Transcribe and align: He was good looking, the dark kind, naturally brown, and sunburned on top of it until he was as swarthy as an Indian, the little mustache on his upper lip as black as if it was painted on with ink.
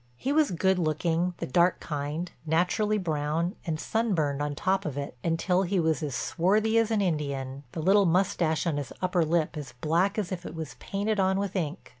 He 0.17 0.33
was 0.33 0.49
good 0.49 0.79
looking, 0.79 1.35
the 1.37 1.45
dark 1.45 1.79
kind, 1.79 2.31
naturally 2.43 2.97
brown, 2.97 3.53
and 3.67 3.79
sunburned 3.79 4.41
on 4.41 4.55
top 4.55 4.83
of 4.83 4.97
it 4.97 5.15
until 5.23 5.61
he 5.61 5.79
was 5.79 6.01
as 6.01 6.15
swarthy 6.15 6.79
as 6.79 6.89
an 6.89 7.01
Indian, 7.01 7.61
the 7.73 7.83
little 7.83 8.07
mustache 8.07 8.65
on 8.65 8.77
his 8.77 8.91
upper 8.99 9.23
lip 9.23 9.55
as 9.55 9.73
black 9.79 10.17
as 10.17 10.31
if 10.31 10.43
it 10.43 10.55
was 10.55 10.75
painted 10.79 11.19
on 11.19 11.37
with 11.37 11.55
ink. 11.55 11.89